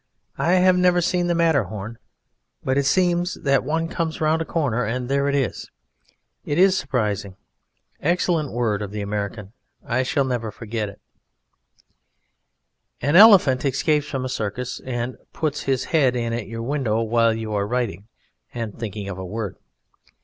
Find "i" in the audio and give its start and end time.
0.39-0.53, 9.85-9.97